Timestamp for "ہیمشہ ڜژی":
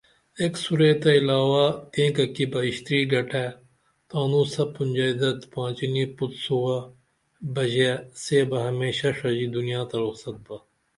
8.65-9.47